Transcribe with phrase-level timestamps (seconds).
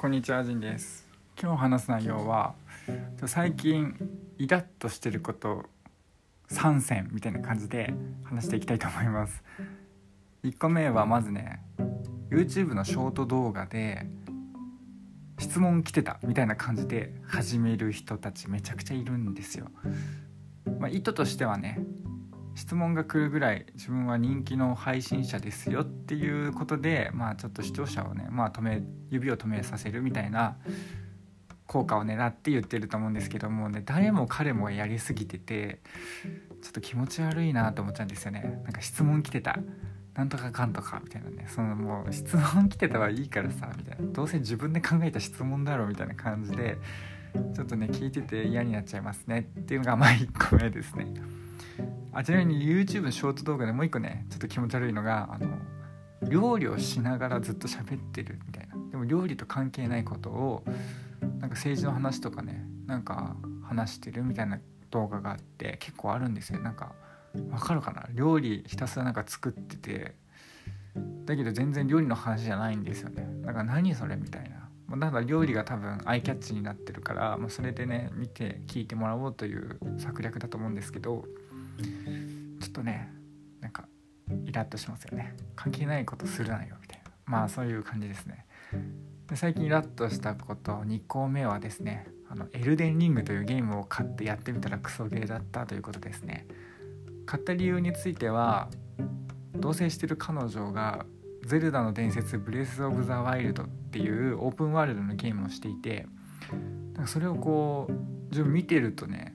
[0.00, 1.08] こんにちは、ジンです。
[1.42, 2.54] 今日話す内容は
[3.26, 3.96] 最近
[4.38, 5.64] イラッとしてること
[6.52, 7.92] 3選みたいな感じで
[8.22, 9.42] 話していきたいと思います。
[10.44, 11.64] 1個目はまずね、
[12.30, 14.06] YouTube のショート動画で
[15.40, 19.66] 質問来てたみたいな感じで始める人たちめちゃくちゃいるんですよ。
[20.78, 21.80] まあ、意図としてはね
[22.58, 30.56] 質問が来るぐらい自分は人気の配信者ですよっていうことでまあちょっと視聴者をね、まあ、止め指を止めさせるみたいな
[31.68, 35.78] 効果を狙って言ってると思うんですけどもね誰も彼もやりすぎてて
[36.60, 38.60] ちょっと気持ち悪いなと思っちゃうんですよね。
[38.64, 39.56] なんか質問来てた。
[40.14, 41.46] なんとかかんとかみたいなね。
[41.48, 44.12] そのもう質問来てたはいいからさみたいな。
[44.12, 46.76] どうせ自分で考えた質問だろうみたいな感じで
[47.54, 51.06] ちょっとね聞いてて嫌になっちゃいますねっていうのがまあ1個目ですね。
[52.12, 55.58] あちなみに YouTube ショート動画でもう1個ねちょっと気持ち悪いのがあの
[56.28, 58.76] 料理をしながらずっと喋ってるみたいな。
[58.90, 60.64] でも料理と関係ないことを
[61.40, 64.58] なんか政治の話とかねなんか話してるみたいな
[64.90, 66.60] 動画があって結構あるんですよ。
[66.60, 66.94] なんか
[67.50, 68.08] わかるかな？
[68.14, 70.16] 料理ひたすらなんか作ってて
[71.24, 73.28] だけど全然料理の話じゃないんですよね。
[73.42, 74.96] だから何それみたいな。
[74.96, 81.26] だか料理が多分アイキャッチになってるから、まあ、それでね見て聞いてもらおうという策略だと思うんですけど
[81.78, 83.10] ちょっとね
[83.60, 83.88] なんか
[84.44, 85.34] イラッとしますよね。
[85.56, 87.10] 関係ないことするなよみたいな。
[87.26, 88.46] まあそういう感じですね。
[89.28, 96.46] で最近イラッとしたこと2個目はですねあのエルデンリングというゲームを買ってやってみたらクソゲーだったということですね。
[97.26, 98.68] 買った理由については
[99.54, 101.04] 同棲してる彼女が
[101.44, 106.06] 「ゼルダの伝説ブレス・オブ・ザ・ワイルド」っていうオープンワールドのゲームをしていて
[106.94, 107.92] なんかそれをこう
[108.30, 109.34] 自分見てるとね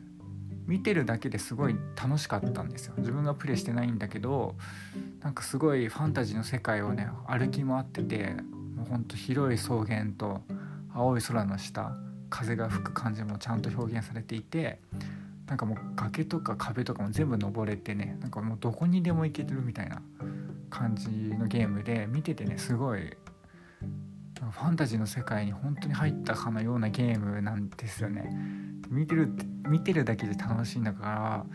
[0.67, 4.56] 見てるだけですごい楽しかったんですよ自分がプレイしてないんだけど
[5.22, 8.36] なんかすごいファンタジーの世界をね歩き回ってて
[8.75, 10.42] もうほんと広い草原と
[10.94, 11.95] 青い空の下
[12.30, 14.80] 風が吹く感じもちゃんと表現されていて
[15.48, 20.02] なんかもう崖とか壁とかも全部登れてねなんかもうどこにでも行けてるみたいな
[20.70, 23.15] 感じのゲームで見ててねすごい
[24.52, 28.30] ファンタジーの世界に本当に入ったかのようなゲームなんですよね。
[28.89, 29.30] 見てる
[29.68, 31.46] 見てるだけで楽しいんだから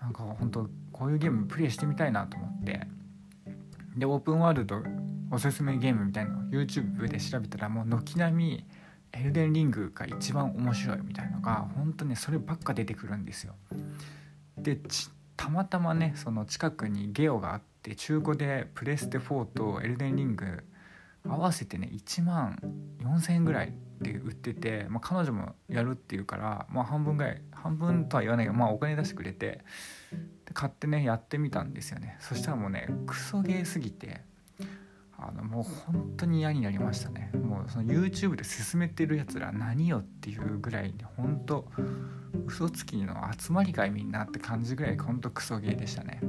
[0.00, 2.86] なんか本当こういうゲームプレイしてみたいなと思って
[3.96, 4.82] でオープンワールド
[5.30, 8.66] おすすめゲームみたいなの YouTube で調べたらもう軒並み
[9.12, 13.54] エルデンリングが一番面白いみたいなのが本当にそればっか出てくるんですよ。
[14.56, 14.78] で
[15.36, 20.64] たまたまねその近くにゲオがあって中古でプレステ4とエルデンリング
[21.26, 22.58] 合わせてね1万
[23.00, 29.64] 4,000円ぐらいで売ってて、まあ、彼女もやるっていうから、まあ、半分ぐらい半分とは言わないけど、まあ、お金出してくれて
[30.46, 32.16] で買ってねやってみたんですよね。
[32.20, 34.20] そしたらもうねクソゲーすぎて
[35.18, 37.30] あのもう本当に嫌になりましたね。
[37.34, 41.68] もうその YouTube で進めてるやつら何よっていうぐらいで本当
[42.46, 46.20] 嘘つきの集まりかいみんなって感じぐらい本当クソゲーでしたね。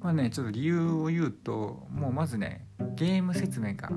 [0.00, 2.64] まあねちょっと理由を言うともうまずね
[2.94, 3.90] ゲーム説明が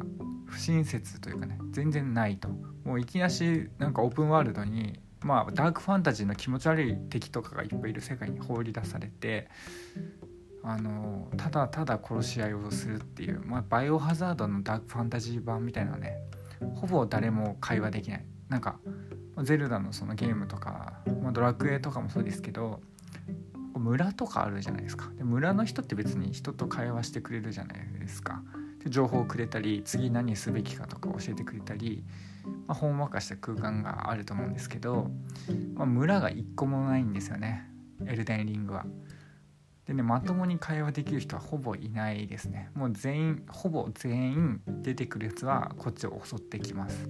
[0.53, 2.47] 不親切というかね全然ないと。
[2.83, 9.49] もういきなしなんかオープンワールドにまあダークファンタジーの気持ち悪い敵とかがいっぱいいる世界に放り出されて
[10.61, 16.17] あのただただ殺し合いをするっていう、まあ、バイオハザードのダークファンタジー版みたいなね
[16.75, 18.25] ほぼ誰も会話できない。
[18.49, 18.77] なんか
[19.41, 22.81] ゼルダのそのゲームとか、まあ、ドラクエとかもそうですけど
[23.75, 25.09] 村とかあるじゃないですか。
[25.17, 28.43] で村の人って別に人と会話してくれるじゃないですか。
[28.87, 32.03] 情報をくれたり次何すべきかとか教えてくれたり、
[32.67, 35.09] ま、ほんわかした空間があると思うんですけど、
[35.75, 37.69] まあ、村が一個もないんですよね。
[38.05, 38.85] エルデンリングは。
[39.87, 42.69] でねまともに会話できる人はほぼいないですね。
[42.73, 47.09] もう全員ほぼ全員出てくるやつはこっちを襲ってきます。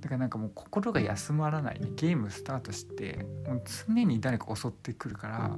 [0.00, 5.56] だからなんかもう心が休まらないゲームスタートしてもう常に誰か襲ってくるから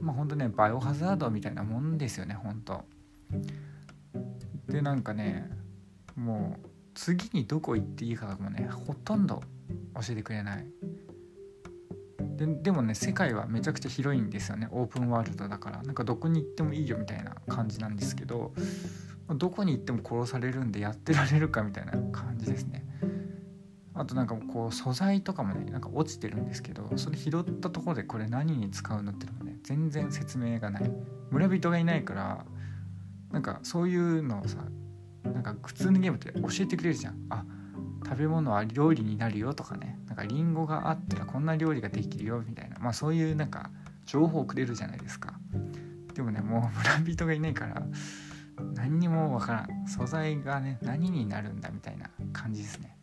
[0.00, 2.84] まあほんとねバイオハザードみたいなもんですよねほんと。
[4.74, 5.48] でなんかね
[6.16, 9.40] もう次にどこ行っていいかとかもねほとんど
[9.94, 10.66] 教えてくれない。
[12.36, 14.66] ででもね世界はめちゃくちゃ広いんですよね。
[14.72, 15.82] オープンワールドだから。
[15.84, 18.52] なんかどこに行ってもいいよみたいな感じなんですけど
[19.28, 22.84] どこに行っても殺されるんでやってられるかみたいな感じですね。
[23.94, 30.90] あとなんかこう素材とかもねなんか落ちてるんですけどそれ拾ったところでこれ何に使うのっていうのもね全然説明がない。
[31.30, 32.44] 村人がいないから
[33.34, 34.58] なんかそういうのをさ
[35.24, 37.16] なんか普通のゲームって教えてくれるじゃん。
[37.30, 37.44] あ
[38.06, 39.98] 食べ物は料理になるよとかね。
[40.06, 42.76] なんかリンゴがあったらこんな料理ができるよみたいな。
[42.78, 43.70] まあそういうなんか
[44.06, 45.34] 情報をくれるじゃないですか。
[46.14, 47.82] でもねもう村人がいないから
[48.74, 49.88] 何にもわからん。
[49.88, 52.96] 素材がね何になるんだみたいな感じですね。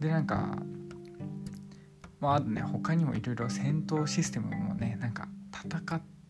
[0.00, 0.56] でなんか
[2.18, 4.67] まああとね他にもいろいろ戦闘システムも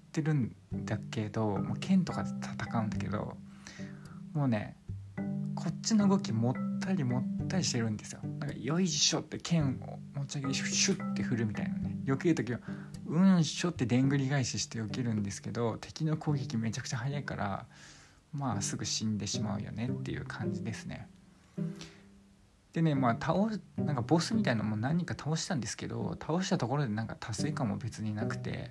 [0.08, 3.36] ってるんだけどもう剣とかで戦うんだけど
[4.32, 4.76] もうね
[5.54, 12.60] こっちの動きもったりもったりしてるんですよなんかよいしょって剣を持ち上げシュッて振るみたいなね避ける時は
[13.06, 17.66] うんしょってでんぐり返しして避けるんですけど敵の攻撃めちゃくちゃ速いから
[18.32, 21.08] まあすぐ死んでしまうよねっていう感じですね。
[22.72, 23.34] でねまあ倒
[23.76, 28.70] なんかボスみたいなのも何人か倒したんですけど倒したところでなんか達成感も別になくて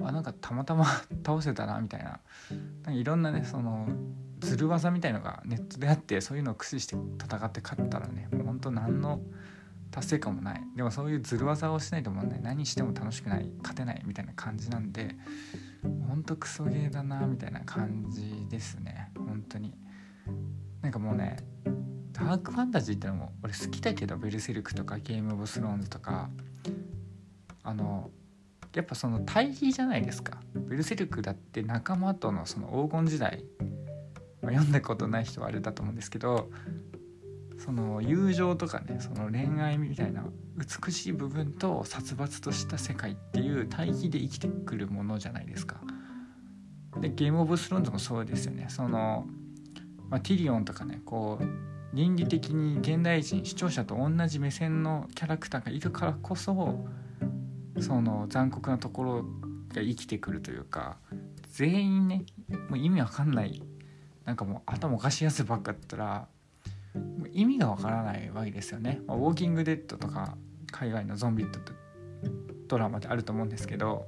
[0.00, 0.86] あなんかたまたま
[1.24, 2.10] 倒せたなみたいな。
[2.10, 2.20] なん
[2.84, 3.88] かいろんなねその
[4.40, 9.20] ずる技みたいのがネットであってそういうのを駆使して戦って勝ったらねもうほんと何の
[9.90, 10.62] 達成感もない。
[10.76, 15.16] でもそういうずる技をしないともうね何しても楽しくない勝てないみたいな感じなんで
[16.08, 19.12] ほんとクソゲーだなみたいな感じですね。
[19.16, 19.74] 本当に。
[20.82, 21.36] なんかもうね
[22.14, 26.30] ダークファンタジーってのも俺好きだけどベルセルクとかゲームオブスローンズとか。
[27.64, 28.10] あの
[28.74, 30.40] やっぱその対比じゃないですか。
[30.54, 33.44] ベルセルクだって仲間とのその黄金時代、
[34.42, 36.50] まあ、読んだことない人はあれだと思うんですけど
[37.56, 40.24] その友情とかねその恋愛みたいな
[40.56, 45.80] 美しい部分と殺伐とした世界っていう対比で生きてくるものじゃないですか。
[47.00, 48.66] でゲームオブスローンズもそうですよね。
[48.68, 49.26] その、
[50.10, 56.84] まあ、ティリオンとかねこう倫理的に現代人視聴者と同じ目線のキャラクターがいるからこそ
[57.80, 59.22] その残酷なところ
[59.72, 60.96] が生きてくるというか
[61.52, 62.24] 全員ね
[62.68, 63.62] もう意味わかんない
[64.24, 66.26] なんかもう頭おかしいやつばっかだったら
[67.32, 69.00] 意味がわからないわけですよね。
[69.06, 70.36] まあ、ウォーキングデッドとか
[70.70, 71.46] 海外のゾンビ
[72.66, 74.06] ドラマであると思うんですけど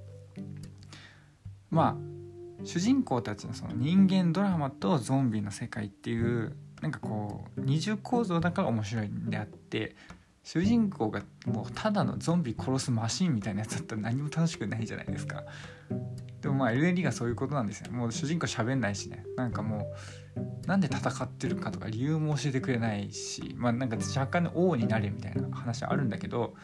[1.71, 6.57] まあ主人公たちのその人間ドラマとゾンビの世界っていう
[6.87, 9.97] なんかこう二重構造だから面白いんであって
[10.45, 15.43] 主人公がもうただのゾンビ殺すマシンみたいなやつだったら何も楽しくないじゃないですか。
[16.41, 17.91] でもまあ LND がそういうことなんですよ。
[17.91, 19.25] もう主人公喋んないしね。
[19.37, 19.93] なんかも
[20.37, 26.55] うなんで戦ってるかとか理由も教えてくれないしまあなんか若干の王になれみたいな話あるんだけど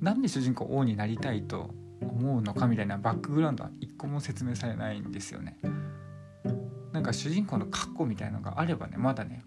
[0.00, 1.70] なんで主人公王になりたいと
[2.00, 5.60] 思うのかみたいなバックグラウンドは一個も説明されないんですよね。
[6.92, 9.42] なんか主人公の過去みたいのがあればねまだね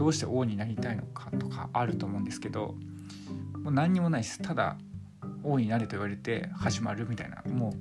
[0.00, 2.74] どうして王になりたいのかとかあると思うんですけど
[3.62, 4.40] もう何にもないです。
[4.40, 4.78] ただ
[5.44, 7.42] 王になれと言われて始まるみたいな。
[7.52, 7.74] も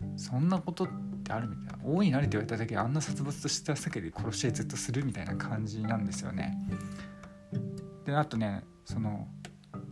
[0.00, 0.88] うそんなことっ
[1.24, 1.78] てあるみたいな。
[1.84, 6.56] 王になれと言われただけであんな殺伐とした世界で殺し合いずっとするみたいな感じなんですよね。
[8.04, 9.26] であとねその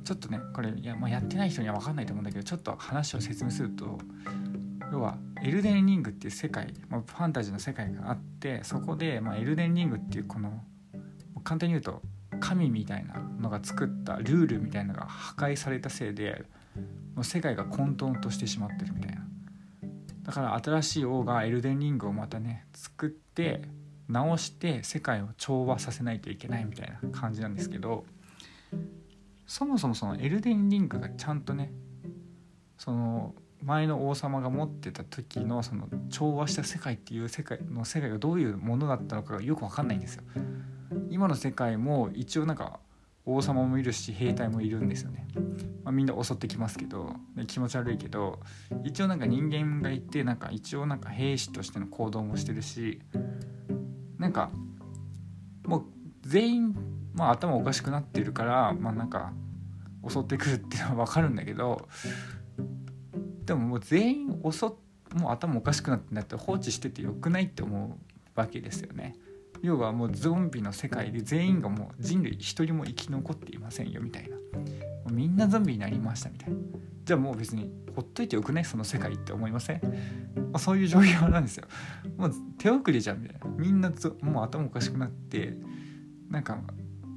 [0.04, 3.98] ちょっとねこれいや、まあ、やってない人には分かんないと思うんだけどちょっと話を説明すると
[4.92, 10.62] 要はエルデンリングっていう世界、まあ、ファンタジーの世界があってそこで、まあ、エルデンリングっていうこの
[11.46, 12.02] 簡単に言うと
[12.40, 16.44] 神みたいなのが作ったルールみたいなのが破壊されたせいで
[17.14, 19.22] もう世界が混沌としてしまってるみたいな
[20.24, 23.62] だから新しい王がエルデンリングをまたね作って
[24.08, 28.04] 直して世界を調和させないといけないみたいな感じなんですけど
[29.46, 31.70] そもそもそのエルデンリングがちゃんとね
[32.76, 40.24] その前の王様が持ってた時のその調和した世界っていう世界の世界がどういうものだったのかがよく分かんないんですよ。
[41.10, 42.80] 今の世界も一応なんか
[43.24, 45.26] 王様もいるし兵隊もいるんですよね。
[45.84, 47.14] まあ、みんな襲ってきますけど
[47.46, 48.40] 気持ち悪いけど
[48.84, 53.00] 一応なんか人間がいてなんか一応なんか兵士としての行動もしてるし
[54.18, 54.50] なんか
[55.64, 55.84] もう
[56.22, 56.76] 全員、
[57.14, 59.32] まあ、頭おかしくなってるからまあなんか
[60.08, 61.88] 襲ってくるっていうのは分かるんだけど
[63.44, 64.66] でももう全員襲
[65.14, 67.98] もう頭おかしくなってなって放置しててよくないって思
[68.36, 69.14] うわけですよね。
[69.62, 74.36] 要はもうゾンビの世界で全員がもう人類一人も生き残っていませんよみたいな。
[74.36, 74.42] も
[75.10, 76.56] うみんなゾンビになりましたみたいな。
[77.04, 79.80] じゃあもう別にほっといてよくないその世界って思いません、
[80.50, 81.66] まあ、そういう状況なんですよ。
[82.16, 83.92] もう手遅れじゃんみたいなみんな。
[84.20, 85.56] もう頭おかしくなって
[86.28, 86.58] なんか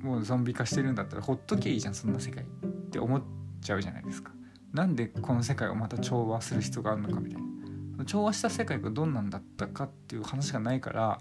[0.01, 2.47] もうゾンビ化してるんだったらほっとけいいじゃんそんな世界っ
[2.91, 3.21] て思っ
[3.61, 4.31] ちゃうじゃないですか。
[4.73, 8.05] なんでこの世界をまた調和する必要があるのかみたいな。
[8.05, 11.19] 調和した世界がどんなんだったかっていう話がないから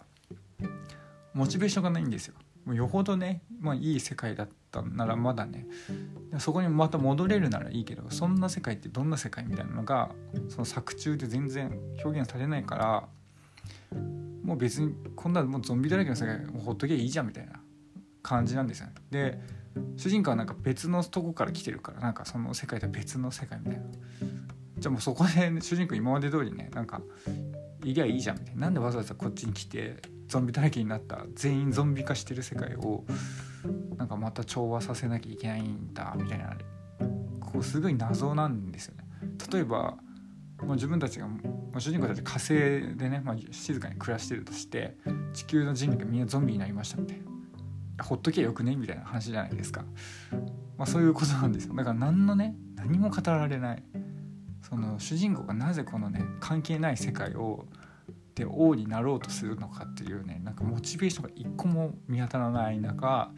[1.34, 2.34] モチベーションがないんですよ。
[2.64, 5.66] もうよほどね、まあ、いい世界だったならまだね
[6.38, 10.10] そこにまた戻れるならいいけどそんな世界ってどんな世界みたいなのが
[10.50, 13.08] その作中で全然表現されないから
[14.42, 17.60] もう別にこんなもうゾンビだらけの世界ほっとけばいいじゃんみたいな
[18.22, 18.92] 感じなんですよね。
[19.10, 19.40] で
[19.96, 23.84] 主人公はなんか別のとこから来てるからなんかその世界とは別の世界みたいな。
[24.78, 27.00] じゃあもうそこで、ね、主人公今まで通りねなんか
[27.84, 29.96] いりゃいいじゃんみたいななんでわざわざこっちに来て
[30.28, 33.04] ゾンビだらけになった全員ゾンビ化してる世界を
[33.96, 36.56] なんかまた調和させなきゃいけないんだみたいな
[37.40, 39.04] ここすごい謎なんですよね。
[39.52, 39.96] 例えば
[40.64, 41.38] まあ、自分たちが、ま
[41.76, 42.48] あ、主人公たち火星
[42.96, 44.96] でね、まあ、静かに暮らしてるとして
[45.32, 47.18] 地球の人類がみんなゾンビになりましたみたい
[47.96, 48.04] な。
[48.04, 49.84] ほっとけよくねみたいな話じゃないですか、
[50.76, 51.74] まあ、そういうことなんですよ。
[51.74, 53.82] だから何のね何も語られない。
[54.62, 57.66] その主人公がなぜこのね関係ない世界を
[58.38, 63.30] で王になろうとするのかっていうねなんかモチベーションが一個も見当たらない中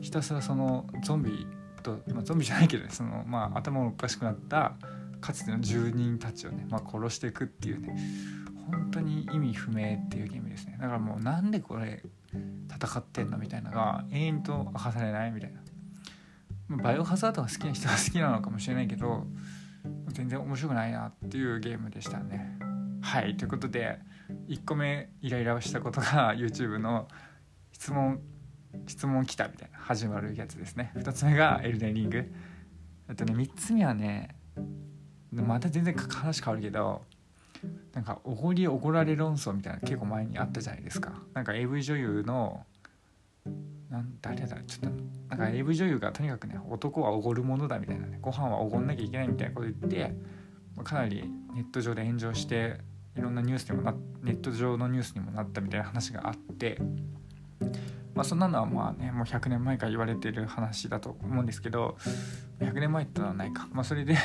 [0.00, 1.46] ひたすらそのゾンビ
[1.82, 4.74] と、まあ、ゾンビじゃないけど、ね、そのまあ頭のおかしくなった
[5.20, 7.96] かつての住人たちをね、まあ、殺していくっていうね
[8.70, 10.76] 本当に意味不明っていうゲームですね。
[10.80, 15.60] だからもうなんでこれ戦ってんのみたいなのが永遠と明かされないみたいな。
[16.68, 19.24] まバイオハザードが好きな人は好きなのかもしれないけど
[20.08, 22.58] 全然面白くないなっていうゲームでしたね。
[23.02, 24.00] はいということで
[24.48, 27.08] 1個目イライラしたことが YouTube の
[27.72, 28.20] 質問
[28.86, 30.92] 質問来たみたいな始まるやつですね。
[30.96, 32.32] 2つ目がエルデンリング
[33.08, 34.36] あとね3つ目はね
[35.30, 37.02] また全然話変わるけど
[37.94, 41.22] なんかおごりおごられ論争みたいな結構前にあったじゃないですか。
[41.34, 42.64] なんか AV 女優の
[43.88, 44.56] なん誰だ？
[44.66, 44.96] ちょっと
[45.28, 50.14] なんか AV 女優がとにかくね男はおごるものだみたいなねご飯はおごんなきゃいけないみたいなこと言って
[50.84, 52.80] かなりネット上で炎上して
[53.16, 56.78] いろんなニュースにもなネット上のニュースにもなったみたいな話があって
[58.14, 61.96] まあそんなのはまあねもう100年前から言われてる話だと思うんですけど
[62.60, 63.68] 100年前ってのはないか。
[63.72, 64.16] まあそれで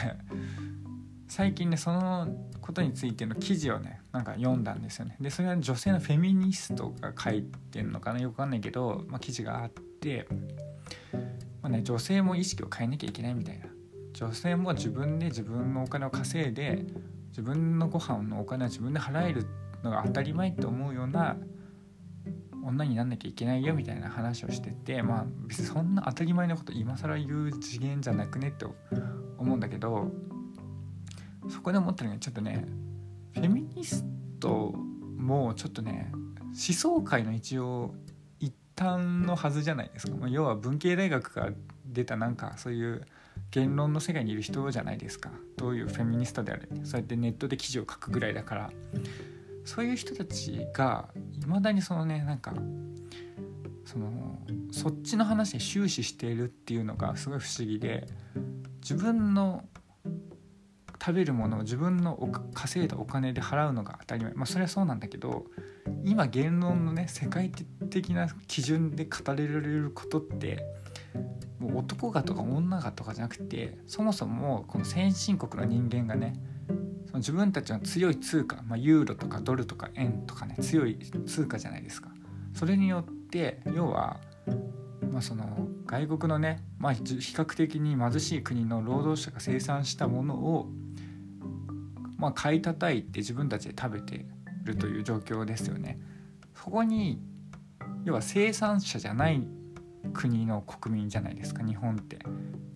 [1.27, 2.27] 最近ねその
[2.61, 5.17] ことについての記事をねなんか読んだんですよね。
[5.19, 8.19] でそれは女性のフェミニストが書いてんのかな？
[8.19, 10.27] よくわかんないけど、まあ、記事があって、
[11.61, 13.65] まあね、女性も意識を変えなきゃいけないみたいな。
[14.13, 16.85] 女性も自分で自分のお金を稼いで
[17.31, 19.47] 自分のご飯のお金は自分で払える
[19.83, 21.37] のが当たり前って思うような
[22.63, 28.65] 女になんなきゃいけないよみたいな話をしててまあ別にそんな当たり前のこと今更言う次元じゃなくねって
[29.37, 30.11] 思うんだけど
[31.49, 32.65] そこで思ったのがちょっとね
[33.33, 34.05] フェミニス
[34.39, 34.73] ト
[35.17, 37.95] もちょっとね思想界の一応
[38.39, 41.51] 一端のはずじゃないですか、ま、要は文系大学から
[41.85, 43.05] 出たなんかそういう
[43.51, 45.31] 言論の世界にいる人じゃないですか。
[45.57, 48.71] どういうフェミニストであれそうやってネットで記事を書くぐらいだから。
[49.63, 51.09] そういう人たちが
[51.43, 52.53] いまだにそのねなんか
[53.85, 54.39] その
[54.71, 58.07] そっちの話で終始しているっていうのがすごい不思議で
[58.81, 59.65] 自分の
[60.99, 62.15] 食べるものを自分の
[62.53, 64.33] 稼いだお金で払うのが当たり前。
[64.33, 65.45] まあそれはそうなんだけど
[66.03, 67.51] 今言論のね世界
[67.89, 70.65] 的な基準で語れられることって
[71.61, 76.33] もう男がとか女がとかじゃなくてそもそもこの先進国の人間がね
[77.07, 82.09] その自分たちの強い通貨、まあ、ユーロとかドルとか円とかね強い通貨じゃないですか
[82.53, 84.19] それによって要は、
[85.11, 90.69] まあ、その外国のね、まあ、比較的に貧しい国の労働者が生産したものを
[92.21, 94.27] まあ、買い叩いて自分たちで食べて
[94.63, 95.99] るという状況ですよね。
[96.53, 97.19] そこに
[98.05, 99.43] 要は生産者じゃない
[100.13, 102.19] 国の国民じゃないですか日本って。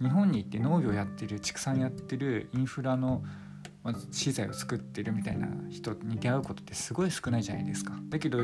[0.02, 3.24] 日本に行って農業やってる畜産やってるインフラの
[4.12, 7.94] 資材を作ってるみたいな人に出会うことってすごい少ないじゃないですか。
[8.10, 8.40] だけど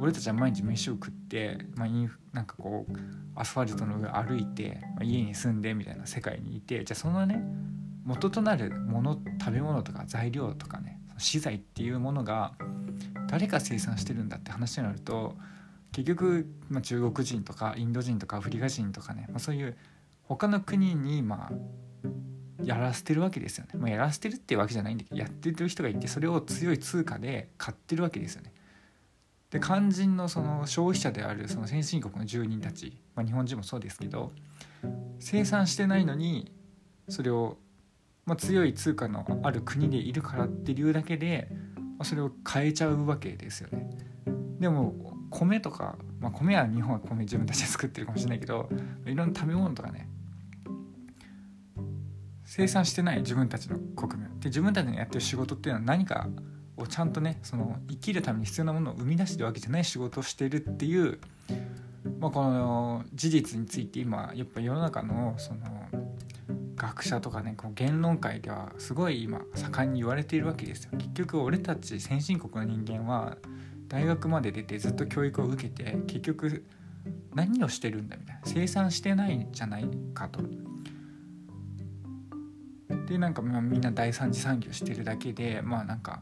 [0.00, 2.92] 俺たちは毎日飯を食って、まあ、インなんかこう
[3.36, 7.42] アスファルトの上歩いて、まあ、家に住んでみたいな世界にいてじゃあそのね
[8.04, 12.54] 元となるもの食べ物とか材料とかね資材っていうものが
[13.28, 15.36] 誰が生産してるんだって話になると
[15.94, 19.76] 結局、まあ、中国人とかインド人とかアフリカ人とかね、まあ、そういう
[20.24, 28.52] 他の国にまあやらせてるわけですよね、まあ、やらせてるっていうわけじゃないんだけどやってる人がいてそれを強い通貨で買ってるわけですよね。
[29.50, 34.32] で肝心のその消費者であるその先進国の住人たち、まあ、日本人もそうですけど
[35.20, 36.50] 生産してないのに
[37.08, 37.58] それを
[38.26, 43.90] まあ、強い通貨のある国でいるからっていうだけで、まあ、それを変えちゃうわけですよね。
[44.60, 48.68] でも米とか、まあ、米は日本は米自分たちで作ってるかもしれないけど
[49.04, 50.08] いろんな食べ物とかね
[52.44, 54.40] 生産してない自分たちの国民。
[54.40, 56.28] で自分たちのやってる仕事っていうのは何か
[56.76, 61.18] をちゃんとねその生きるために必要なものを生み出してるわけじゃない仕事をしてるっていう、
[62.20, 65.60] まあ、この事実について今やっぱ世の中のその
[66.76, 70.90] 学者とかねこう言論界ではすごい今盛んに言われているわけですよ。
[70.98, 73.38] 結局俺たち先進国の人間は
[73.94, 76.64] 大学まで出てずっと教育を受けて結局
[77.32, 80.40] 何をしてるんだみたいな生産してないんじゃないかと。
[83.06, 86.20] でなんかみんな第三次産業してるだけでまあなんか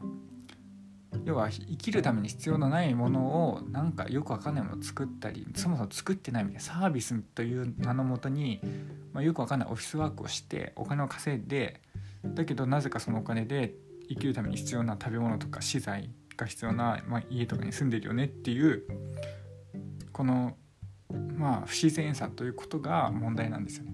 [1.25, 8.61] 要は生きるために必要のないものをなんかよくわかんないもの作ったりそもそも作ってないみたいなサービスという名のもとに、
[9.13, 11.81] まあ、よくわかんないオフィスワークをしてお金を稼いで
[12.23, 13.73] だけどなぜかそのお金で
[14.09, 18.83] 生きるために必要な食べ物とか資材が必要な、まあ、家とかに住んでるよねっていう
[20.11, 20.55] この
[21.35, 23.93] まあ不自然さということが問題なんですよね。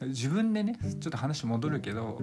[0.00, 2.20] 自分でねちょっと話戻るけど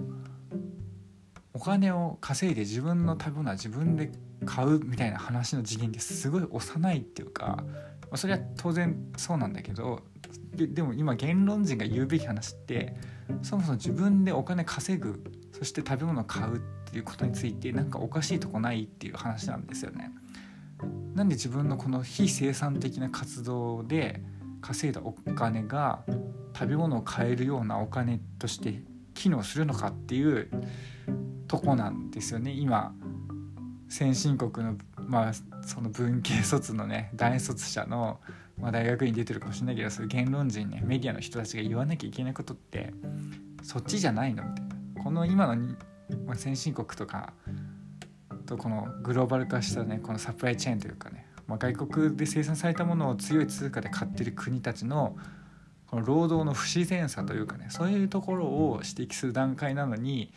[1.53, 4.11] お金を稼いで自分の食べ物は自分で
[4.45, 7.63] 買うみたいな話の次元ですごい幼いっていうか、
[8.01, 10.01] まあ、それは当然そうなんだけど
[10.53, 12.95] ででも今言論人が言うべき話って
[13.41, 20.11] そもそも自分でお金稼ぐそして食べ物を買うっていうことについてなんかおかしいとこないっていう話なんですよね。
[21.13, 24.21] なんで自分のこの非生産的な活動で
[24.61, 26.03] 稼いだお金が
[26.53, 28.81] 食べ物を買えるようなお金として
[29.13, 30.49] 機能するのかっていう
[31.47, 32.93] とこなんですよね今
[33.87, 35.33] 先進国のまあ
[35.65, 38.19] その文系卒のね大卒者の、
[38.57, 42.93] まあ、大学に出てるかもしれないけどそういう言論人ねメディアの人たちが言わなきゃいけないことって
[43.63, 45.75] そっちじゃないのみたいなこの今の、
[46.25, 47.33] まあ、先進国とか
[48.45, 55.17] とこのグローバル化したねこのサプライチェーンというかね、まあ、外国で生産されたものを強い通貨で買ってる国たちの
[55.87, 60.31] この労働の不自然さというかねそういうところを指摘する段階なのに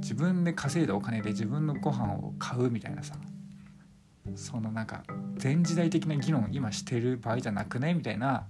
[0.00, 3.14] 自分で稼いだお金で自分のご飯を買うみたいなさ
[4.34, 5.04] そのなんか
[5.42, 8.46] 前時代的な議論を今してる場合じゃなくねみたいな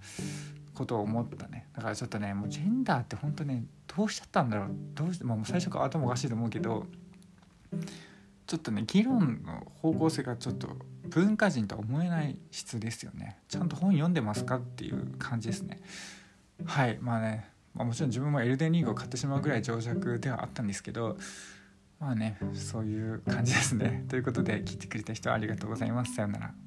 [0.77, 1.67] ことを思ったね。
[1.75, 3.65] だからちょっとねもうジェンダーって本当ね
[3.97, 4.71] どうしちゃったんだろう。
[4.95, 6.87] どうしてもう最初から頭おかしいと思うけど
[8.47, 10.69] ちょっとね議論の方向性がちょっと
[11.09, 13.39] 文化人とは思えない質ですよね。
[13.49, 15.81] ちゃんと本読んでますかっていう感じですね。
[16.65, 21.17] はいまあね、まあ、もちろん自分もエルデンリーグを買ってしまうぐらい情弱ではあったんですけど
[21.99, 24.05] まあねそういう感じですね。
[24.09, 26.15] ということで聞いてくれた人ありがとうございます。
[26.15, 26.66] さようなら。